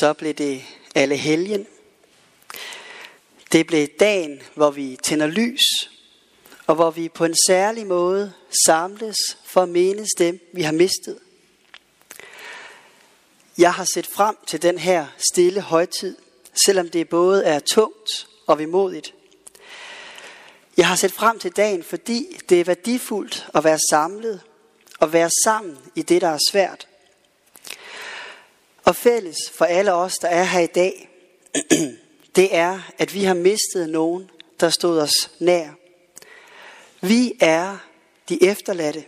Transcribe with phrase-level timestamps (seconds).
[0.00, 0.64] Så blev det
[0.94, 1.66] alle helgen.
[3.52, 5.90] Det blev dagen, hvor vi tænder lys,
[6.66, 8.32] og hvor vi på en særlig måde
[8.66, 11.18] samles for at menes dem, vi har mistet.
[13.58, 16.16] Jeg har set frem til den her stille højtid,
[16.66, 19.14] selvom det både er tungt og vemodigt.
[20.76, 24.40] Jeg har set frem til dagen, fordi det er værdifuldt at være samlet
[25.00, 26.88] og være sammen i det, der er svært.
[28.88, 31.08] Og fælles for alle os, der er her i dag,
[32.36, 35.68] det er, at vi har mistet nogen, der stod os nær.
[37.00, 37.76] Vi er
[38.28, 39.04] de efterladte.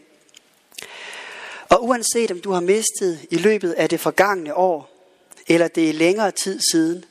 [1.69, 4.91] Og uanset om du har mistet i løbet af det forgangne år,
[5.49, 7.05] eller det er længere tid siden,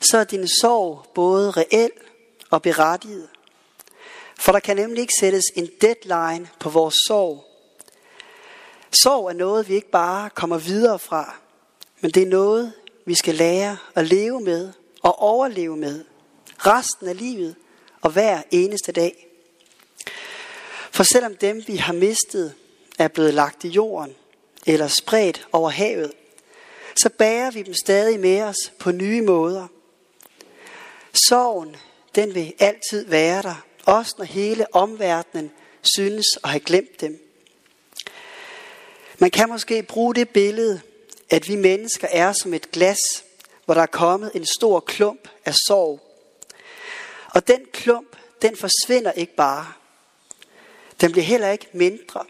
[0.00, 1.90] så er din sorg både reel
[2.50, 3.28] og berettiget.
[4.38, 7.44] For der kan nemlig ikke sættes en deadline på vores sorg.
[8.92, 11.41] Sorg er noget, vi ikke bare kommer videre fra,
[12.02, 12.72] men det er noget,
[13.04, 16.04] vi skal lære at leve med og overleve med
[16.58, 17.54] resten af livet
[18.00, 19.28] og hver eneste dag.
[20.90, 22.54] For selvom dem, vi har mistet,
[22.98, 24.14] er blevet lagt i jorden
[24.66, 26.12] eller spredt over havet,
[26.96, 29.66] så bærer vi dem stadig med os på nye måder.
[31.28, 31.76] Sorgen,
[32.14, 35.50] den vil altid være der, også når hele omverdenen
[35.82, 37.18] synes at have glemt dem.
[39.18, 40.80] Man kan måske bruge det billede,
[41.32, 43.24] at vi mennesker er som et glas,
[43.64, 46.00] hvor der er kommet en stor klump af sorg.
[47.34, 49.72] Og den klump, den forsvinder ikke bare.
[51.00, 52.24] Den bliver heller ikke mindre.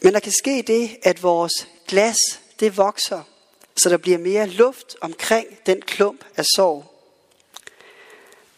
[0.00, 2.16] Men der kan ske det, at vores glas,
[2.60, 3.22] det vokser,
[3.76, 6.84] så der bliver mere luft omkring den klump af sorg.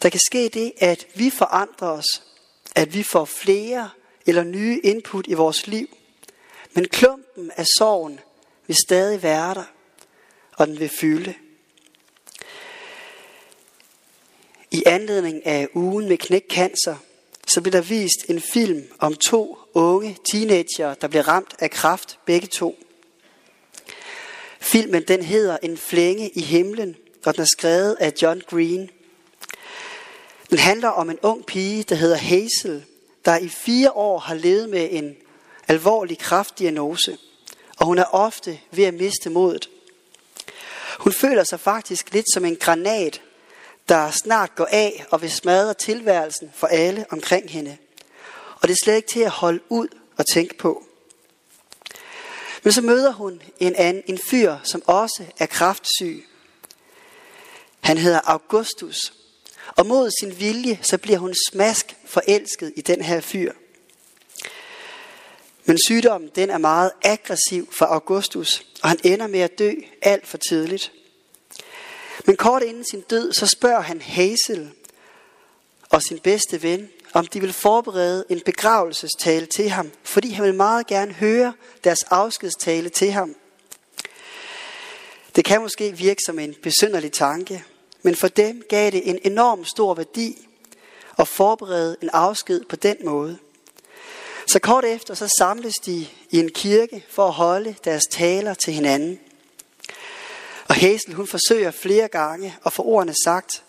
[0.01, 2.23] Der kan ske det, at vi forandrer os,
[2.75, 3.89] at vi får flere
[4.25, 5.87] eller nye input i vores liv.
[6.73, 8.19] Men klumpen af sorgen
[8.69, 9.63] vil stadig være der,
[10.57, 11.33] og den vil fylde.
[14.71, 16.95] I anledning af ugen med knækcancer,
[17.47, 22.19] så blev der vist en film om to unge teenager, der blev ramt af kræft,
[22.25, 22.79] begge to.
[24.59, 26.95] Filmen den hedder En flænge i himlen,
[27.25, 28.89] og den er skrevet af John Green.
[30.49, 32.85] Den handler om en ung pige, der hedder Hazel,
[33.25, 35.15] der i fire år har levet med en
[35.67, 37.17] alvorlig kraftdiagnose,
[37.79, 39.69] og hun er ofte ved at miste modet.
[40.99, 43.21] Hun føler sig faktisk lidt som en granat,
[43.89, 47.77] der snart går af og vil smadre tilværelsen for alle omkring hende.
[48.61, 50.83] Og det er slet ikke til at holde ud og tænke på.
[52.63, 56.25] Men så møder hun en, anden, en fyr, som også er kraftsyg.
[57.79, 59.13] Han hedder Augustus.
[59.75, 63.53] Og mod sin vilje, så bliver hun smask forelsket i den her fyr.
[65.69, 70.27] Men sygdommen den er meget aggressiv for Augustus, og han ender med at dø alt
[70.27, 70.91] for tidligt.
[72.25, 74.71] Men kort inden sin død, så spørger han Hazel
[75.89, 80.53] og sin bedste ven, om de vil forberede en begravelsestale til ham, fordi han vil
[80.53, 81.53] meget gerne høre
[81.83, 83.35] deres afskedstale til ham.
[85.35, 87.63] Det kan måske virke som en besynderlig tanke,
[88.01, 90.47] men for dem gav det en enorm stor værdi
[91.19, 93.37] at forberede en afsked på den måde.
[94.49, 98.73] Så kort efter så samles de i en kirke for at holde deres taler til
[98.73, 99.19] hinanden.
[100.67, 103.63] Og Hazel hun forsøger flere gange at få ordene sagt,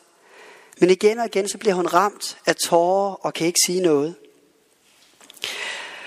[0.78, 4.14] men igen og igen så bliver hun ramt af tårer og kan ikke sige noget.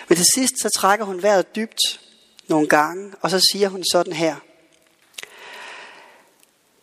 [0.10, 2.02] Men til sidst så trækker hun vejret dybt
[2.48, 4.36] nogle gange, og så siger hun sådan her.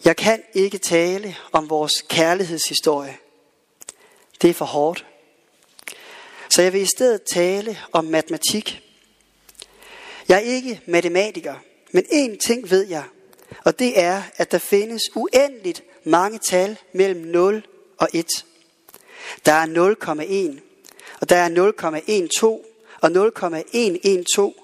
[0.05, 3.17] Jeg kan ikke tale om vores kærlighedshistorie.
[4.43, 5.07] Det er for hårdt.
[6.50, 8.83] Så jeg vil i stedet tale om matematik.
[10.28, 11.55] Jeg er ikke matematiker,
[11.93, 13.05] men én ting ved jeg,
[13.65, 17.66] og det er, at der findes uendeligt mange tal mellem 0
[17.99, 18.27] og 1.
[19.44, 20.60] Der er 0,1,
[21.21, 22.66] og der er 0,12
[23.00, 24.55] og 0,112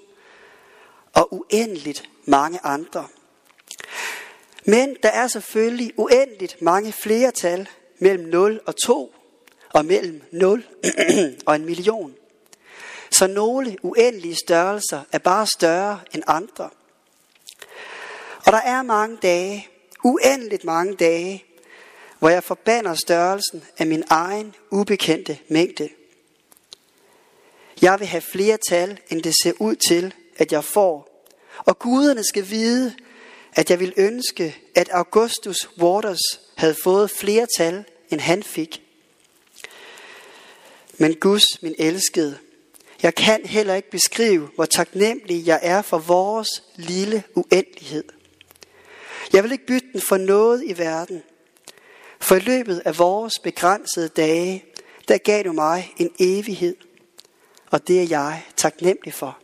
[1.12, 3.06] og uendeligt mange andre.
[4.64, 7.69] Men der er selvfølgelig uendeligt mange flere tal
[7.99, 9.15] mellem 0 og 2
[9.76, 10.67] og mellem 0
[11.46, 12.14] og en million.
[13.11, 16.70] Så nogle uendelige størrelser er bare større end andre.
[18.46, 19.69] Og der er mange dage,
[20.05, 21.44] uendeligt mange dage,
[22.19, 25.88] hvor jeg forbander størrelsen af min egen ubekendte mængde.
[27.82, 31.25] Jeg vil have flere tal, end det ser ud til, at jeg får.
[31.58, 32.94] Og guderne skal vide,
[33.52, 38.86] at jeg vil ønske, at Augustus Waters havde fået flere tal, end han fik.
[40.98, 42.38] Men Guds, min elskede,
[43.02, 48.04] jeg kan heller ikke beskrive, hvor taknemmelig jeg er for vores lille uendelighed.
[49.32, 51.22] Jeg vil ikke bytte den for noget i verden.
[52.20, 54.64] For i løbet af vores begrænsede dage,
[55.08, 56.76] der gav du mig en evighed.
[57.70, 59.38] Og det er jeg taknemmelig for.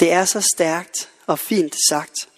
[0.00, 2.28] Det er så stærkt og fint sagt.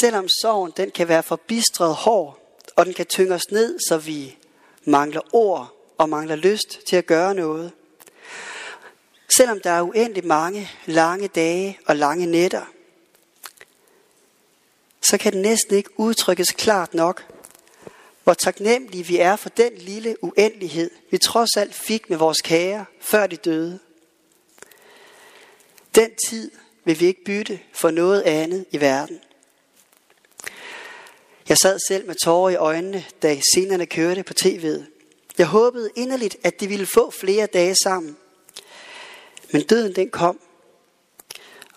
[0.00, 2.45] Selvom sorgen den kan være forbistret hård,
[2.76, 4.36] og den kan tynge os ned, så vi
[4.84, 7.72] mangler ord og mangler lyst til at gøre noget.
[9.28, 12.64] Selvom der er uendelig mange lange dage og lange nætter,
[15.02, 17.24] så kan det næsten ikke udtrykkes klart nok,
[18.24, 22.84] hvor taknemmelige vi er for den lille uendelighed, vi trods alt fik med vores kære,
[23.00, 23.78] før de døde.
[25.94, 26.50] Den tid
[26.84, 29.20] vil vi ikke bytte for noget andet i verden.
[31.48, 34.84] Jeg sad selv med tårer i øjnene, da scenerne kørte på tv'et.
[35.38, 38.16] Jeg håbede inderligt, at de ville få flere dage sammen.
[39.50, 40.40] Men døden den kom.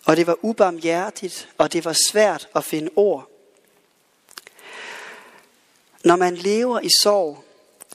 [0.06, 3.30] Og det var ubarmhjertigt, og det var svært at finde ord.
[6.04, 7.44] Når man lever i sorg,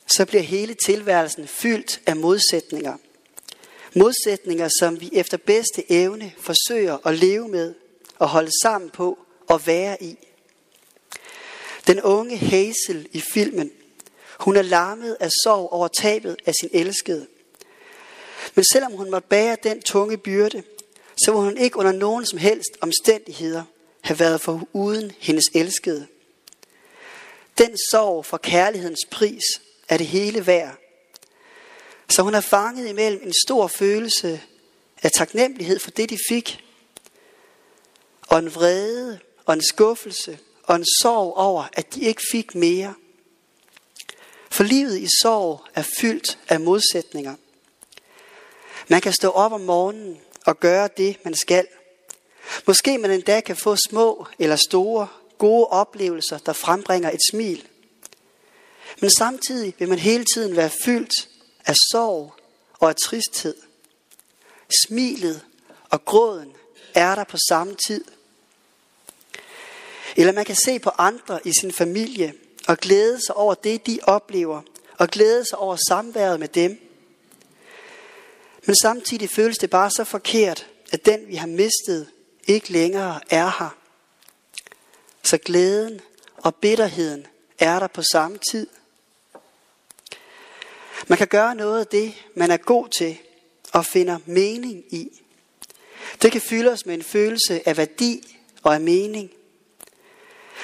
[0.06, 2.96] så bliver hele tilværelsen fyldt af modsætninger.
[3.94, 7.74] Modsætninger, som vi efter bedste evne forsøger at leve med
[8.18, 9.18] og holde sammen på
[9.48, 10.18] og være i.
[11.86, 13.70] Den unge Hazel i filmen,
[14.40, 17.26] hun er larmet af sorg over tabet af sin elskede.
[18.54, 20.62] Men selvom hun måtte bære den tunge byrde,
[21.16, 23.62] så ville hun ikke under nogen som helst omstændigheder
[24.00, 26.06] have været for uden hendes elskede.
[27.58, 29.44] Den sorg for kærlighedens pris
[29.88, 30.76] er det hele værd.
[32.10, 34.42] Så hun er fanget imellem en stor følelse
[35.02, 36.64] af taknemmelighed for det, de fik,
[38.28, 42.94] og en vrede og en skuffelse og en sorg over, at de ikke fik mere.
[44.50, 47.34] For livet i sorg er fyldt af modsætninger.
[48.88, 51.66] Man kan stå op om morgenen og gøre det, man skal.
[52.66, 55.08] Måske man endda kan få små eller store
[55.38, 57.68] gode oplevelser, der frembringer et smil.
[59.00, 61.28] Men samtidig vil man hele tiden være fyldt
[61.66, 62.34] af sorg
[62.78, 63.56] og af tristhed.
[64.86, 65.44] Smilet
[65.90, 66.52] og gråden
[66.94, 68.04] er der på samme tid.
[70.16, 72.34] Eller man kan se på andre i sin familie
[72.68, 74.62] og glæde sig over det, de oplever,
[74.98, 76.80] og glæde sig over samværet med dem.
[78.66, 82.08] Men samtidig føles det bare så forkert, at den vi har mistet
[82.46, 83.76] ikke længere er her.
[85.22, 86.00] Så glæden
[86.36, 87.26] og bitterheden
[87.58, 88.66] er der på samme tid.
[91.06, 93.18] Man kan gøre noget af det, man er god til
[93.72, 95.22] og finder mening i.
[96.22, 99.30] Det kan fylde os med en følelse af værdi og af mening.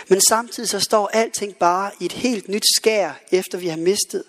[0.08, 4.24] Men samtidig så står alting bare i et helt nyt skær, efter vi har mistet.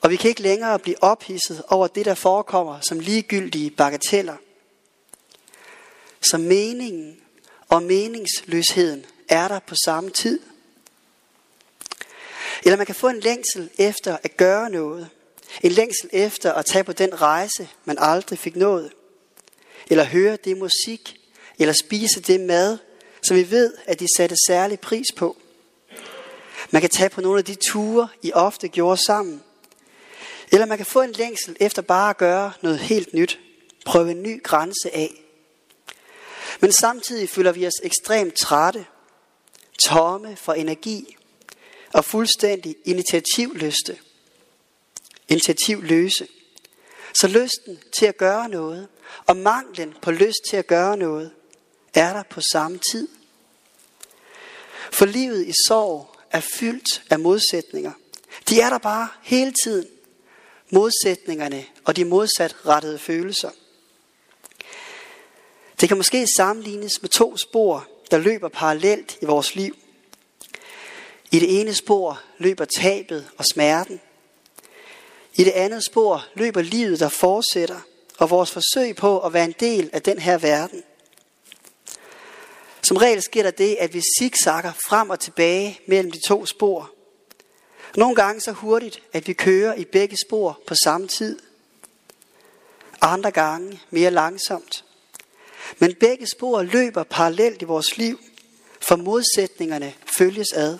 [0.00, 4.36] Og vi kan ikke længere blive ophidset over det, der forekommer som ligegyldige bagateller.
[6.20, 7.16] Så meningen
[7.68, 10.40] og meningsløsheden er der på samme tid.
[12.64, 15.08] Eller man kan få en længsel efter at gøre noget.
[15.62, 18.92] En længsel efter at tage på den rejse, man aldrig fik nået.
[19.86, 21.20] Eller høre det musik,
[21.58, 22.78] eller spise det mad,
[23.22, 25.36] som vi ved, at de satte særlig pris på.
[26.70, 29.42] Man kan tage på nogle af de ture, I ofte gjorde sammen.
[30.52, 33.38] Eller man kan få en længsel efter bare at gøre noget helt nyt.
[33.86, 35.22] Prøve en ny grænse af.
[36.60, 38.86] Men samtidig føler vi os ekstremt trætte,
[39.78, 41.16] tomme for energi
[41.92, 43.98] og fuldstændig initiativløste.
[45.28, 46.28] Initiativløse.
[47.14, 48.88] Så lysten til at gøre noget
[49.26, 51.30] og manglen på lyst til at gøre noget
[52.00, 53.08] er der på samme tid.
[54.92, 57.92] For livet i sorg er fyldt af modsætninger.
[58.48, 59.88] De er der bare hele tiden.
[60.70, 63.50] Modsætningerne og de modsatrettede følelser.
[65.80, 69.76] Det kan måske sammenlignes med to spor, der løber parallelt i vores liv.
[71.30, 74.00] I det ene spor løber tabet og smerten.
[75.34, 77.80] I det andet spor løber livet, der fortsætter,
[78.18, 80.82] og vores forsøg på at være en del af den her verden.
[82.92, 86.90] Som regel sker der det, at vi zigzagger frem og tilbage mellem de to spor.
[87.96, 91.38] Nogle gange så hurtigt, at vi kører i begge spor på samme tid.
[93.00, 94.84] Andre gange mere langsomt.
[95.78, 98.20] Men begge spor løber parallelt i vores liv,
[98.80, 100.78] for modsætningerne følges ad.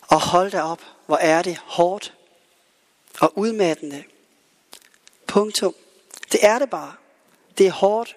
[0.00, 2.14] Og hold da op, hvor er det hårdt
[3.20, 4.04] og udmattende.
[5.26, 5.74] Punktum.
[6.32, 6.94] Det er det bare.
[7.58, 8.16] Det er hårdt,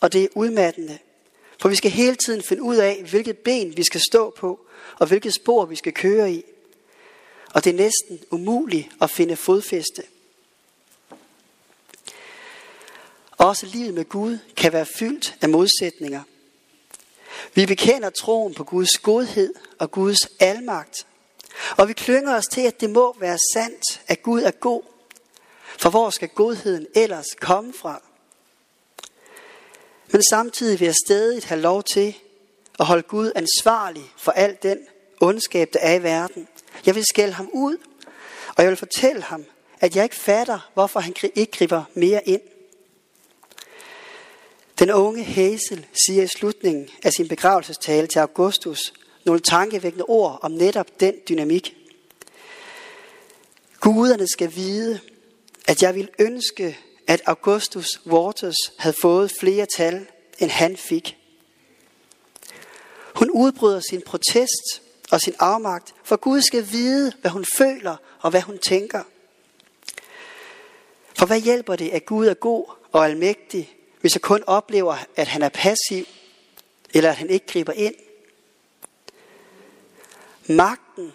[0.00, 0.98] og det er udmattende.
[1.60, 4.60] For vi skal hele tiden finde ud af, hvilket ben vi skal stå på,
[4.98, 6.44] og hvilket spor vi skal køre i.
[7.54, 10.02] Og det er næsten umuligt at finde fodfæste.
[13.38, 16.22] Også livet med Gud kan være fyldt af modsætninger.
[17.54, 21.06] Vi bekender troen på Guds godhed og Guds almagt.
[21.76, 24.82] Og vi klynger os til, at det må være sandt, at Gud er god.
[25.78, 28.02] For hvor skal godheden ellers komme fra?
[30.12, 32.14] Men samtidig vil jeg stadig have lov til
[32.80, 34.78] at holde Gud ansvarlig for al den
[35.20, 36.48] ondskab, der er i verden.
[36.86, 37.76] Jeg vil skælde ham ud,
[38.56, 39.44] og jeg vil fortælle ham,
[39.80, 42.40] at jeg ikke fatter, hvorfor han ikke griber mere ind.
[44.78, 48.92] Den unge Hazel siger i slutningen af sin begravelsestale til Augustus
[49.24, 51.76] nogle tankevækkende ord om netop den dynamik.
[53.80, 55.00] Guderne skal vide,
[55.66, 60.06] at jeg vil ønske, at Augustus Waters havde fået flere tal,
[60.38, 61.16] end han fik.
[63.14, 68.30] Hun udbryder sin protest og sin afmagt, for Gud skal vide, hvad hun føler og
[68.30, 69.02] hvad hun tænker.
[71.14, 75.28] For hvad hjælper det, at Gud er god og almægtig, hvis jeg kun oplever, at
[75.28, 76.04] han er passiv,
[76.94, 77.94] eller at han ikke griber ind?
[80.46, 81.12] Magten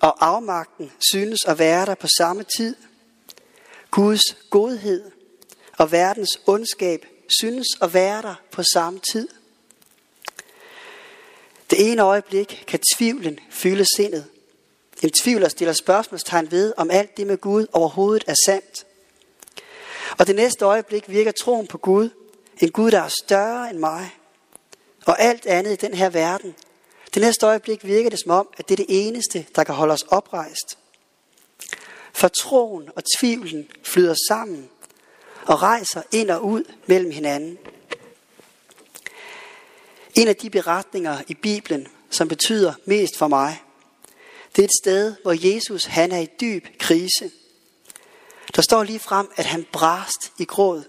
[0.00, 2.76] og afmagten synes at være der på samme tid.
[3.92, 5.10] Guds godhed
[5.78, 7.06] og verdens ondskab
[7.40, 9.28] synes at være der på samme tid.
[11.70, 14.24] Det ene øjeblik kan tvivlen fylde sindet.
[15.02, 18.86] En tvivl, der stiller spørgsmålstegn ved, om alt det med Gud overhovedet er sandt.
[20.18, 22.08] Og det næste øjeblik virker troen på Gud,
[22.60, 24.10] en Gud, der er større end mig,
[25.06, 26.54] og alt andet i den her verden.
[27.14, 29.92] Det næste øjeblik virker det som om, at det er det eneste, der kan holde
[29.92, 30.78] os oprejst.
[32.12, 34.70] For troen og tvivlen flyder sammen
[35.46, 37.58] og rejser ind og ud mellem hinanden.
[40.14, 43.62] En af de beretninger i Bibelen, som betyder mest for mig,
[44.56, 47.30] det er et sted, hvor Jesus han er i dyb krise.
[48.56, 50.82] Der står lige frem, at han brast i gråd.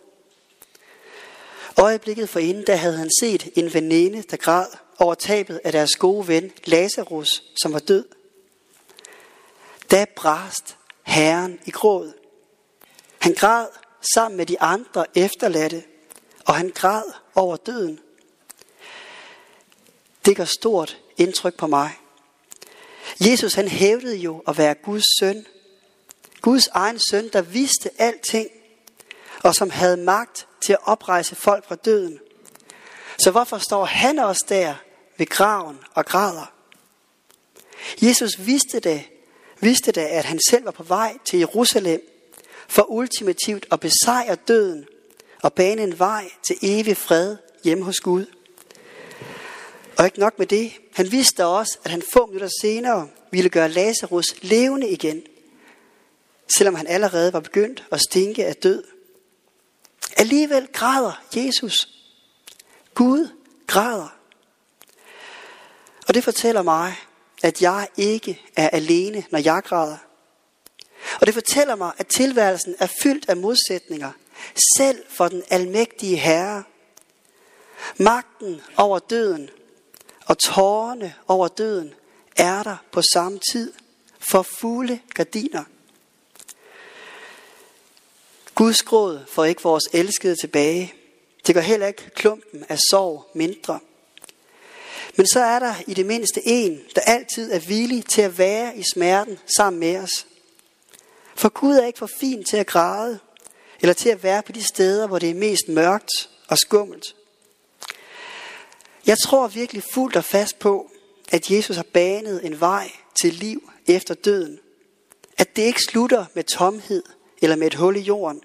[1.77, 4.65] Øjeblikket for inden, der havde han set en veninde, der græd
[4.99, 8.05] over tabet af deres gode ven Lazarus, som var død.
[9.91, 12.13] Da brast Herren i gråd.
[13.19, 13.67] Han græd
[14.13, 15.83] sammen med de andre efterladte,
[16.45, 17.03] og han græd
[17.35, 17.99] over døden.
[20.25, 21.97] Det gør stort indtryk på mig.
[23.19, 25.45] Jesus han hævdede jo at være Guds søn.
[26.41, 28.49] Guds egen søn, der vidste alting,
[29.43, 32.19] og som havde magt til at oprejse folk fra døden.
[33.17, 34.75] Så hvorfor står han også der
[35.17, 36.53] ved graven og græder?
[38.01, 39.03] Jesus vidste det,
[39.63, 42.01] vidste da, at han selv var på vej til Jerusalem
[42.67, 44.85] for ultimativt at besejre døden
[45.41, 48.25] og bane en vej til evig fred hjemme hos Gud.
[49.97, 53.69] Og ikke nok med det, han vidste også, at han få minutter senere ville gøre
[53.69, 55.23] Lazarus levende igen,
[56.57, 58.83] selvom han allerede var begyndt at stinke af død.
[60.17, 61.89] Alligevel græder Jesus.
[62.93, 63.27] Gud
[63.67, 64.15] græder.
[66.07, 66.95] Og det fortæller mig,
[67.43, 69.97] at jeg ikke er alene, når jeg græder.
[71.21, 74.11] Og det fortæller mig, at tilværelsen er fyldt af modsætninger,
[74.77, 76.63] selv for den almægtige Herre.
[77.97, 79.49] Magten over døden
[80.25, 81.93] og tårerne over døden
[82.37, 83.73] er der på samme tid
[84.31, 85.63] for fulde gardiner.
[88.55, 90.93] Guds gråd får ikke vores elskede tilbage.
[91.47, 93.79] Det gør heller ikke klumpen af sorg mindre.
[95.15, 98.77] Men så er der i det mindste en, der altid er villig til at være
[98.77, 100.27] i smerten sammen med os.
[101.35, 103.19] For Gud er ikke for fin til at græde,
[103.81, 107.15] eller til at være på de steder, hvor det er mest mørkt og skummelt.
[109.07, 110.91] Jeg tror virkelig fuldt og fast på,
[111.31, 114.59] at Jesus har banet en vej til liv efter døden.
[115.37, 117.03] At det ikke slutter med tomhed
[117.41, 118.41] eller med et hul i jorden.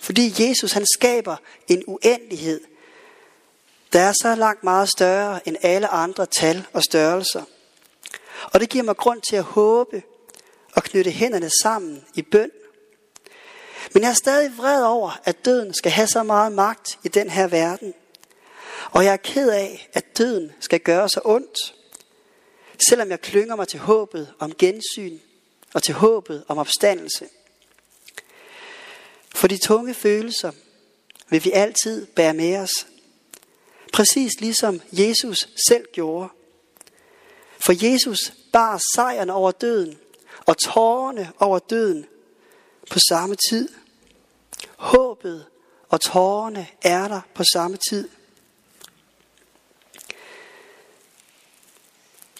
[0.00, 1.36] Fordi Jesus han skaber
[1.68, 2.60] en uendelighed,
[3.92, 7.42] der er så langt meget større end alle andre tal og størrelser.
[8.42, 10.02] Og det giver mig grund til at håbe
[10.72, 12.50] og knytte hænderne sammen i bøn.
[13.94, 17.30] Men jeg er stadig vred over, at døden skal have så meget magt i den
[17.30, 17.94] her verden.
[18.90, 21.74] Og jeg er ked af, at døden skal gøre så ondt.
[22.88, 25.18] Selvom jeg klynger mig til håbet om gensyn
[25.74, 27.28] og til håbet om opstandelse.
[29.34, 30.52] For de tunge følelser
[31.28, 32.86] vil vi altid bære med os.
[33.96, 36.28] Præcis ligesom Jesus selv gjorde.
[37.64, 39.98] For Jesus bar sejren over døden
[40.46, 42.06] og tårerne over døden
[42.90, 43.68] på samme tid.
[44.76, 45.46] Håbet
[45.88, 48.08] og tårerne er der på samme tid.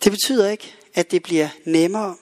[0.04, 2.16] Det betyder ikke, at det bliver nemmere.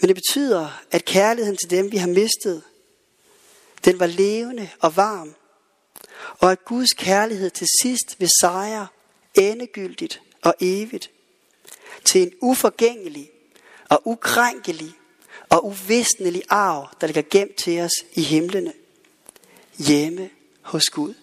[0.00, 2.62] Men det betyder, at kærligheden til dem, vi har mistet,
[3.84, 5.34] den var levende og varm
[6.38, 8.86] og at Guds kærlighed til sidst vil sejre
[9.34, 11.10] endegyldigt og evigt
[12.04, 13.30] til en uforgængelig
[13.88, 14.92] og ukrænkelig
[15.48, 18.72] og uvisnelig arv, der ligger gemt til os i himlene,
[19.78, 20.30] hjemme
[20.62, 21.14] hos Gud.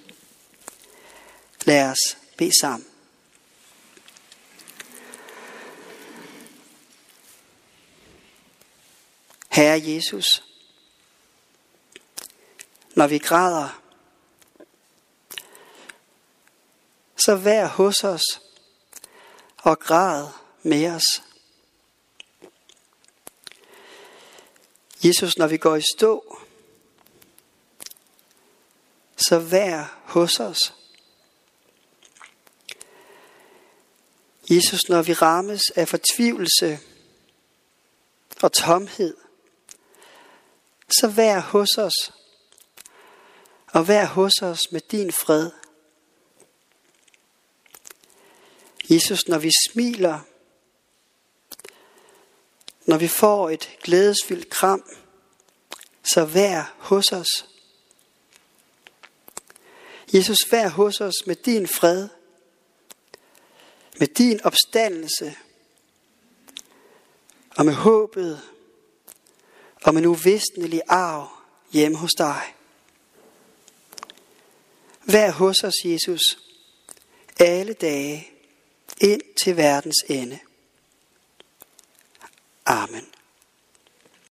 [1.66, 2.88] Lad os bede sammen.
[9.50, 10.44] Herre Jesus,
[12.96, 13.82] når vi græder,
[17.26, 18.42] så vær hos os
[19.58, 20.28] og græd
[20.64, 21.24] med os.
[25.04, 26.38] Jesus, når vi går i stå,
[29.18, 30.74] så vær hos os.
[34.50, 36.80] Jesus, når vi rammes af fortvivlelse
[38.42, 39.18] og tomhed,
[41.00, 42.14] så vær hos os.
[43.68, 45.52] Og vær hos os med din fred.
[48.90, 50.20] Jesus, når vi smiler,
[52.86, 54.84] når vi får et glædesfyldt kram,
[56.04, 57.46] så vær hos os.
[60.14, 62.08] Jesus, vær hos os med din fred,
[64.00, 65.36] med din opstandelse,
[67.58, 68.42] og med håbet,
[69.84, 71.30] og med en uvisnelig arv
[71.72, 72.56] hjemme hos dig.
[75.04, 76.22] Vær hos os, Jesus,
[77.40, 78.35] alle dage
[79.02, 80.40] ind til verdens ende.
[82.66, 83.06] Amen.